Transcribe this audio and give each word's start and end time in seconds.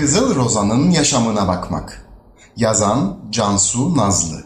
Kızıl 0.00 0.34
Roza'nın 0.34 0.90
yaşamına 0.90 1.48
bakmak. 1.48 2.06
Yazan 2.56 3.18
Cansu 3.30 3.96
Nazlı. 3.96 4.44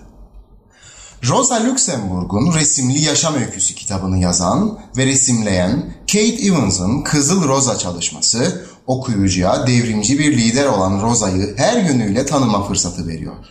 Rosa 1.29 1.65
Luxemburg'un 1.65 2.54
resimli 2.54 3.01
yaşam 3.01 3.35
öyküsü 3.35 3.75
kitabını 3.75 4.19
yazan 4.19 4.79
ve 4.96 5.06
resimleyen 5.06 5.95
Kate 6.01 6.46
Evans'ın 6.46 7.03
Kızıl 7.03 7.48
Rosa 7.48 7.79
çalışması 7.79 8.67
okuyucuya 8.87 9.67
devrimci 9.67 10.19
bir 10.19 10.38
lider 10.38 10.67
olan 10.67 11.03
Rosa'yı 11.03 11.54
her 11.57 11.83
yönüyle 11.83 12.26
tanıma 12.26 12.69
fırsatı 12.69 13.08
veriyor. 13.08 13.44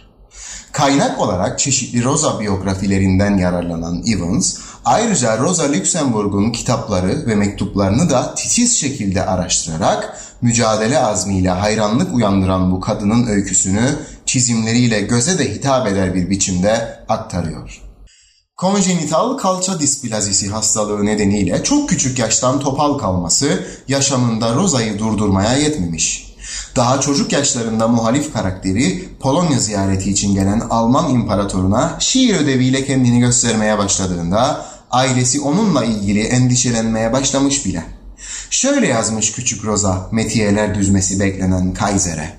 Kaynak 0.72 1.20
olarak 1.20 1.60
çeşitli 1.60 2.04
Rosa 2.04 2.40
biyografilerinden 2.40 3.38
yararlanan 3.38 4.04
Evans, 4.08 4.58
ayrıca 4.86 5.38
Rosa 5.38 5.64
Luxemburg'un 5.74 6.52
kitapları 6.52 7.28
ve 7.28 7.36
mektuplarını 7.36 8.10
da 8.10 8.36
titiz 8.36 8.80
şekilde 8.80 9.26
araştırarak 9.26 10.20
mücadele 10.42 11.00
azmiyle 11.00 11.50
hayranlık 11.50 12.14
uyandıran 12.16 12.72
bu 12.72 12.80
kadının 12.80 13.28
öyküsünü 13.28 13.96
çizimleriyle 14.26 15.02
göze 15.02 15.40
de 15.40 15.56
hitap 15.56 15.88
eder 15.88 16.14
bir 16.14 16.30
biçimde 16.30 17.06
aktarıyor. 17.10 17.82
Konjenital 18.58 19.38
kalça 19.38 19.80
displazisi 19.80 20.50
hastalığı 20.50 21.06
nedeniyle 21.06 21.64
çok 21.64 21.90
küçük 21.90 22.20
yaştan 22.20 22.60
topal 22.60 22.98
kalması 22.98 23.64
yaşamında 23.88 24.56
Rosa'yı 24.56 25.00
durdurmaya 25.00 25.58
yetmemiş. 25.58 26.34
Daha 26.76 27.02
çocuk 27.02 27.32
yaşlarında 27.32 27.88
muhalif 27.88 28.34
karakteri 28.34 29.10
Polonya 29.20 29.60
ziyareti 29.60 30.12
için 30.12 30.36
gelen 30.36 30.60
Alman 30.60 31.10
imparatoruna 31.10 31.98
şiir 32.00 32.36
ödeviyle 32.36 32.86
kendini 32.86 33.20
göstermeye 33.20 33.78
başladığında 33.78 34.66
ailesi 34.94 35.42
onunla 35.42 35.86
ilgili 35.86 36.22
endişelenmeye 36.22 37.14
başlamış 37.14 37.66
bile. 37.66 37.84
Şöyle 38.50 38.88
yazmış 38.88 39.32
küçük 39.32 39.66
Rosa 39.66 40.10
metiyeler 40.12 40.76
düzmesi 40.76 41.20
beklenen 41.20 41.74
Kaiser'e. 41.74 42.38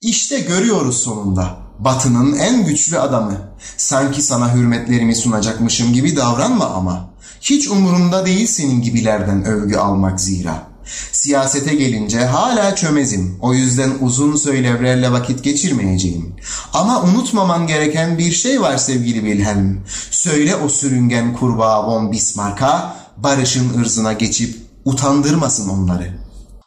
İşte 0.00 0.40
görüyoruz 0.40 0.98
sonunda 1.02 1.58
batının 1.78 2.38
en 2.38 2.64
güçlü 2.66 2.98
adamı. 2.98 3.50
Sanki 3.76 4.22
sana 4.22 4.54
hürmetlerimi 4.54 5.14
sunacakmışım 5.14 5.92
gibi 5.92 6.16
davranma 6.16 6.66
ama. 6.66 7.10
Hiç 7.40 7.68
umurumda 7.68 8.26
değil 8.26 8.46
senin 8.46 8.82
gibilerden 8.82 9.44
övgü 9.44 9.76
almak 9.76 10.20
zira. 10.20 10.75
Siyasete 11.12 11.74
gelince 11.74 12.24
hala 12.24 12.74
çömezim. 12.74 13.38
O 13.40 13.54
yüzden 13.54 13.92
uzun 14.00 14.36
söylevlerle 14.36 15.12
vakit 15.12 15.44
geçirmeyeceğim. 15.44 16.34
Ama 16.72 17.02
unutmaman 17.02 17.66
gereken 17.66 18.18
bir 18.18 18.32
şey 18.32 18.60
var 18.60 18.76
sevgili 18.76 19.20
Wilhelm. 19.20 19.80
Söyle 20.10 20.56
o 20.56 20.68
sürüngen 20.68 21.32
kurbağa 21.36 21.86
von 21.86 22.12
Bismarck'a 22.12 22.96
barışın 23.16 23.80
ırzına 23.80 24.12
geçip 24.12 24.56
utandırmasın 24.84 25.68
onları.'' 25.68 26.26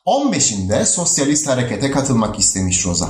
15'inde 0.10 0.86
sosyalist 0.86 1.48
harekete 1.48 1.92
katılmak 1.92 2.40
istemiş 2.40 2.86
Rosa. 2.86 3.10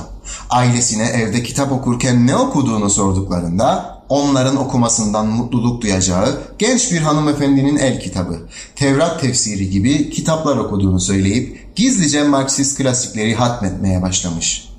Ailesine 0.50 1.04
evde 1.04 1.42
kitap 1.42 1.72
okurken 1.72 2.26
ne 2.26 2.36
okuduğunu 2.36 2.90
sorduklarında 2.90 3.99
onların 4.10 4.56
okumasından 4.56 5.26
mutluluk 5.26 5.82
duyacağı 5.82 6.40
genç 6.58 6.92
bir 6.92 6.98
hanımefendinin 6.98 7.76
el 7.76 8.00
kitabı, 8.00 8.38
Tevrat 8.76 9.20
tefsiri 9.20 9.70
gibi 9.70 10.10
kitaplar 10.10 10.56
okuduğunu 10.56 11.00
söyleyip 11.00 11.76
gizlice 11.76 12.22
Marksist 12.22 12.78
klasikleri 12.78 13.34
hatmetmeye 13.34 14.02
başlamış. 14.02 14.70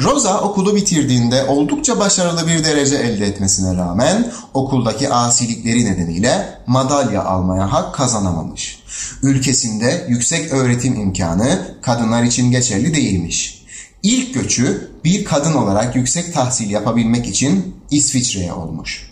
Rosa 0.00 0.40
okulu 0.40 0.76
bitirdiğinde 0.76 1.44
oldukça 1.44 1.98
başarılı 1.98 2.46
bir 2.46 2.64
derece 2.64 2.96
elde 2.96 3.26
etmesine 3.26 3.76
rağmen 3.76 4.32
okuldaki 4.54 5.10
asilikleri 5.10 5.84
nedeniyle 5.84 6.58
madalya 6.66 7.24
almaya 7.24 7.72
hak 7.72 7.94
kazanamamış. 7.94 8.82
Ülkesinde 9.22 10.06
yüksek 10.08 10.52
öğretim 10.52 11.00
imkanı 11.00 11.76
kadınlar 11.82 12.22
için 12.22 12.50
geçerli 12.50 12.94
değilmiş. 12.94 13.64
İlk 14.02 14.34
göçü 14.34 14.90
bir 15.04 15.24
kadın 15.24 15.52
olarak 15.52 15.96
yüksek 15.96 16.34
tahsil 16.34 16.70
yapabilmek 16.70 17.26
için 17.26 17.75
İsviçre'ye 17.90 18.52
olmuş. 18.52 19.10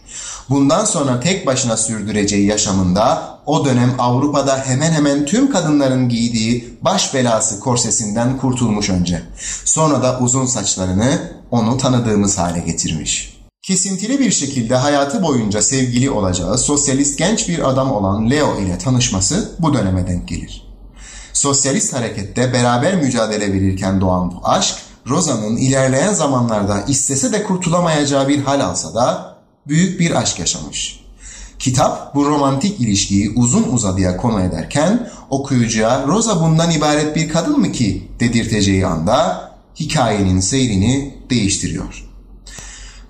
Bundan 0.50 0.84
sonra 0.84 1.20
tek 1.20 1.46
başına 1.46 1.76
sürdüreceği 1.76 2.46
yaşamında 2.46 3.38
o 3.46 3.64
dönem 3.64 3.94
Avrupa'da 3.98 4.58
hemen 4.66 4.92
hemen 4.92 5.26
tüm 5.26 5.52
kadınların 5.52 6.08
giydiği 6.08 6.78
baş 6.82 7.14
belası 7.14 7.60
korsesinden 7.60 8.38
kurtulmuş 8.38 8.90
önce. 8.90 9.22
Sonra 9.64 10.02
da 10.02 10.18
uzun 10.18 10.46
saçlarını 10.46 11.32
onu 11.50 11.78
tanıdığımız 11.78 12.38
hale 12.38 12.60
getirmiş. 12.60 13.34
Kesintili 13.62 14.18
bir 14.18 14.30
şekilde 14.30 14.76
hayatı 14.76 15.22
boyunca 15.22 15.62
sevgili 15.62 16.10
olacağı 16.10 16.58
sosyalist 16.58 17.18
genç 17.18 17.48
bir 17.48 17.70
adam 17.70 17.92
olan 17.92 18.30
Leo 18.30 18.60
ile 18.60 18.78
tanışması 18.78 19.52
bu 19.58 19.74
döneme 19.74 20.06
denk 20.06 20.28
gelir. 20.28 20.64
Sosyalist 21.32 21.94
harekette 21.94 22.52
beraber 22.52 22.94
mücadele 22.96 23.52
verirken 23.52 24.00
doğan 24.00 24.32
bu 24.32 24.48
aşk, 24.48 24.76
Rosa'nın 25.08 25.56
ilerleyen 25.56 26.12
zamanlarda 26.12 26.80
istese 26.80 27.32
de 27.32 27.42
kurtulamayacağı 27.42 28.28
bir 28.28 28.42
hal 28.42 28.60
alsa 28.60 28.94
da 28.94 29.36
büyük 29.68 30.00
bir 30.00 30.10
aşk 30.10 30.38
yaşamış. 30.38 31.04
Kitap 31.58 32.14
bu 32.14 32.26
romantik 32.26 32.80
ilişkiyi 32.80 33.32
uzun 33.36 33.72
uzadıya 33.72 34.16
konu 34.16 34.40
ederken 34.40 35.10
okuyucuya 35.30 36.06
Rosa 36.06 36.40
bundan 36.40 36.70
ibaret 36.70 37.16
bir 37.16 37.28
kadın 37.28 37.60
mı 37.60 37.72
ki 37.72 38.08
dedirteceği 38.20 38.86
anda 38.86 39.50
hikayenin 39.80 40.40
seyrini 40.40 41.18
değiştiriyor. 41.30 42.04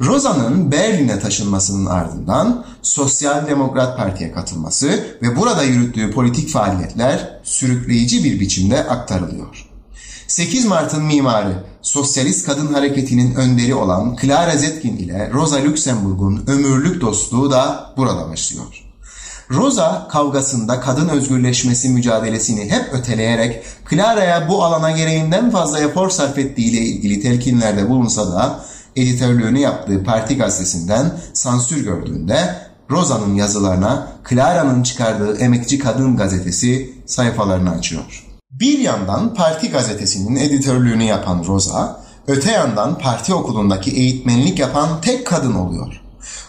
Rosa'nın 0.01 0.73
Berlin'e 0.73 1.19
taşınmasının 1.19 1.87
ardından 1.87 2.65
Sosyal 2.83 3.47
Demokrat 3.47 3.97
Parti'ye 3.97 4.33
katılması 4.33 5.17
ve 5.23 5.37
burada 5.37 5.63
yürüttüğü 5.63 6.11
politik 6.11 6.49
faaliyetler 6.49 7.41
sürükleyici 7.43 8.25
bir 8.25 8.41
biçimde 8.41 8.85
aktarılıyor. 8.89 9.64
8 10.29 10.65
Mart'ın 10.65 11.05
mimarı, 11.05 11.65
sosyalist 11.83 12.47
kadın 12.47 12.73
hareketinin 12.73 13.35
önderi 13.35 13.75
olan 13.75 14.17
Clara 14.23 14.57
Zetkin 14.57 14.97
ile 14.97 15.31
Rosa 15.33 15.65
Luxemburg'un 15.65 16.45
ömürlük 16.47 17.01
dostluğu 17.01 17.51
da 17.51 17.93
burada 17.97 18.29
başlıyor. 18.31 18.85
Rosa 19.51 20.09
kavgasında 20.11 20.81
kadın 20.81 21.09
özgürleşmesi 21.09 21.89
mücadelesini 21.89 22.71
hep 22.71 22.95
öteleyerek 22.95 23.63
Clara'ya 23.91 24.49
bu 24.49 24.65
alana 24.65 24.91
gereğinden 24.91 25.51
fazla 25.51 25.81
efor 25.81 26.11
sarf 26.11 26.39
ettiğiyle 26.39 26.79
ilgili 26.79 27.21
telkinlerde 27.21 27.89
bulunsa 27.89 28.33
da 28.33 28.65
editörlüğünü 28.97 29.59
yaptığı 29.59 30.05
parti 30.05 30.37
gazetesinden 30.37 31.19
sansür 31.33 31.85
gördüğünde 31.85 32.57
Rosa'nın 32.91 33.35
yazılarına 33.35 34.09
Clara'nın 34.31 34.83
çıkardığı 34.83 35.39
Emekçi 35.39 35.79
Kadın 35.79 36.17
gazetesi 36.17 36.93
sayfalarını 37.07 37.71
açıyor. 37.71 38.34
Bir 38.61 38.79
yandan 38.79 39.35
parti 39.35 39.71
gazetesinin 39.71 40.37
editörlüğünü 40.37 41.03
yapan 41.03 41.45
Rosa, 41.47 42.01
öte 42.27 42.53
yandan 42.53 42.99
parti 42.99 43.35
okulundaki 43.35 43.91
eğitmenlik 43.91 44.59
yapan 44.59 45.01
tek 45.01 45.27
kadın 45.27 45.55
oluyor. 45.55 46.01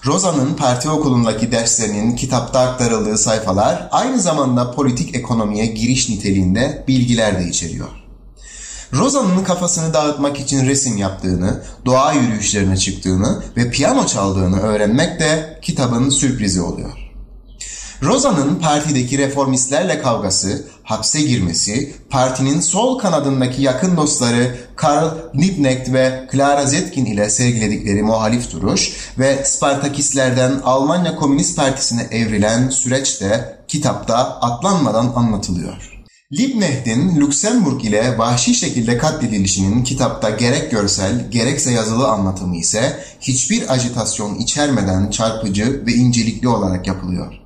Rosa'nın 0.05 0.53
parti 0.53 0.89
okulundaki 0.89 1.51
derslerinin 1.51 2.15
kitapta 2.15 2.59
aktarıldığı 2.59 3.17
sayfalar 3.17 3.89
aynı 3.91 4.19
zamanda 4.19 4.71
politik 4.71 5.15
ekonomiye 5.15 5.65
giriş 5.65 6.09
niteliğinde 6.09 6.83
bilgiler 6.87 7.39
de 7.39 7.49
içeriyor. 7.49 7.89
Rosa'nın 8.93 9.43
kafasını 9.43 9.93
dağıtmak 9.93 10.39
için 10.39 10.65
resim 10.65 10.97
yaptığını, 10.97 11.63
doğa 11.85 12.13
yürüyüşlerine 12.13 12.77
çıktığını 12.77 13.43
ve 13.57 13.69
piyano 13.71 14.05
çaldığını 14.05 14.59
öğrenmek 14.59 15.19
de 15.19 15.59
kitabın 15.61 16.09
sürprizi 16.09 16.61
oluyor. 16.61 17.04
Rosa'nın 18.05 18.55
partideki 18.55 19.17
reformistlerle 19.17 20.01
kavgası, 20.01 20.67
hapse 20.83 21.21
girmesi, 21.21 21.93
partinin 22.09 22.59
sol 22.59 22.99
kanadındaki 22.99 23.61
yakın 23.61 23.97
dostları 23.97 24.57
Karl 24.75 25.07
Liebknecht 25.35 25.93
ve 25.93 26.27
Clara 26.31 26.65
Zetkin 26.65 27.05
ile 27.05 27.29
sergiledikleri 27.29 28.03
muhalif 28.03 28.51
duruş 28.51 28.93
ve 29.19 29.45
Spartakistlerden 29.45 30.61
Almanya 30.63 31.15
Komünist 31.15 31.55
Partisi'ne 31.55 32.07
evrilen 32.11 32.69
süreç 32.69 33.21
de 33.21 33.59
kitapta 33.67 34.17
atlanmadan 34.41 35.13
anlatılıyor. 35.15 35.91
Liebknecht'in 36.33 37.21
Lüksemburg 37.21 37.85
ile 37.85 38.17
vahşi 38.17 38.55
şekilde 38.55 38.97
katledilişinin 38.97 39.83
kitapta 39.83 40.29
gerek 40.29 40.71
görsel 40.71 41.31
gerekse 41.31 41.71
yazılı 41.71 42.07
anlatımı 42.07 42.55
ise 42.55 42.99
hiçbir 43.19 43.73
ajitasyon 43.73 44.35
içermeden 44.35 45.09
çarpıcı 45.09 45.85
ve 45.85 45.93
incelikli 45.93 46.47
olarak 46.47 46.87
yapılıyor. 46.87 47.44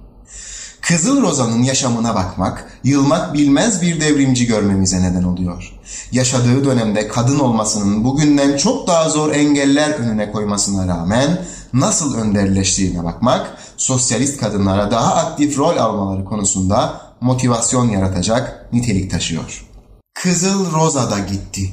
Kızıl 0.90 1.22
Roza'nın 1.22 1.64
yaşamına 1.64 2.16
bakmak, 2.16 2.80
yılmak 2.84 3.34
bilmez 3.34 3.82
bir 3.82 4.02
devrimci 4.02 4.46
görmemize 4.46 5.02
neden 5.02 5.24
oluyor. 5.24 5.74
Yaşadığı 6.12 6.66
dönemde 6.66 7.08
kadın 7.08 7.40
olmasının 7.40 8.04
bugünden 8.04 8.58
çok 8.58 8.88
daha 8.88 9.10
zor 9.10 9.32
engeller 9.32 9.90
önüne 9.90 10.32
koymasına 10.32 10.88
rağmen 10.88 11.42
nasıl 11.74 12.16
önderleştiğine 12.16 13.04
bakmak, 13.04 13.58
sosyalist 13.78 14.40
kadınlara 14.40 14.92
daha 14.92 15.16
aktif 15.16 15.58
rol 15.58 15.78
almaları 15.78 16.26
konusunda 16.26 17.02
motivasyon 17.22 17.90
yaratacak 17.90 18.74
nitelik 18.74 19.12
taşıyor. 19.12 19.66
Kızıl 20.14 20.72
Roza 20.72 21.12
da 21.12 21.20
gitti. 21.20 21.70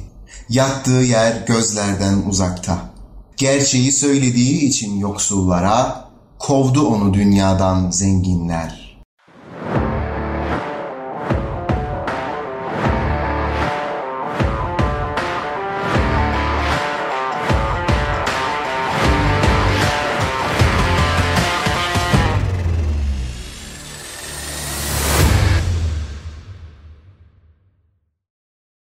Yattığı 0.49 0.91
yer 0.91 1.43
gözlerden 1.47 2.23
uzakta. 2.29 2.79
Gerçeği 3.37 3.91
söylediği 3.91 4.59
için 4.61 4.99
yoksullara 4.99 6.05
kovdu 6.39 6.87
onu 6.87 7.13
dünyadan 7.13 7.91
zenginler. 7.91 8.86